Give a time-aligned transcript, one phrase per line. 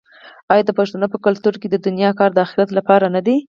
[0.51, 3.37] آیا د پښتنو په کلتور کې د دنیا کار د اخرت لپاره نه دی؟